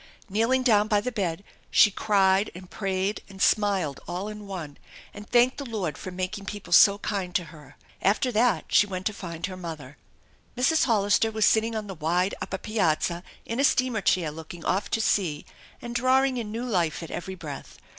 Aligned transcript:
Kneeling 0.29 0.63
down 0.63 0.87
by 0.87 0.99
the 0.99 1.11
bed 1.11 1.43
she 1.69 1.91
cried 1.91 2.49
and 2.55 2.71
prayed 2.71 3.21
and 3.29 3.39
smiled 3.39 3.99
all 4.07 4.29
in 4.29 4.47
one, 4.47 4.79
and 5.13 5.29
thanked 5.29 5.59
the 5.59 5.63
Lord 5.63 5.95
for 5.95 6.09
making 6.09 6.45
people 6.45 6.73
so 6.73 6.97
kind 6.97 7.35
to 7.35 7.43
her. 7.53 7.75
After 8.01 8.31
that 8.31 8.65
she 8.69 8.87
went 8.87 9.05
to 9.05 9.13
find 9.13 9.45
her 9.45 9.55
mother. 9.55 9.97
Mrs. 10.57 10.85
Hollister 10.85 11.29
was 11.29 11.45
sitting 11.45 11.75
on 11.75 11.85
the 11.85 11.93
wide 11.93 12.33
upper 12.41 12.57
piazza 12.57 13.21
in 13.45 13.59
a 13.59 13.63
steamer 13.63 14.01
chair 14.01 14.31
looking 14.31 14.65
off 14.65 14.89
to 14.89 15.01
sea 15.01 15.45
and 15.83 15.93
drawing 15.93 16.37
in 16.37 16.51
new 16.51 16.65
life 16.65 17.03
at 17.03 17.11
every 17.11 17.35
breath. 17.35 17.77